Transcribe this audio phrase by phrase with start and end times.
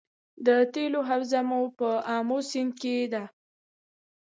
[0.45, 1.41] د تیلو حوزه
[1.77, 3.23] په امو سیند کې ده